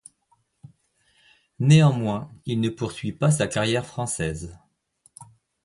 Néanmoins 1.59 2.33
il 2.47 2.59
ne 2.59 2.69
poursuit 2.69 3.11
pas 3.11 3.29
sa 3.29 3.45
carrière 3.45 3.85
française. 3.85 4.57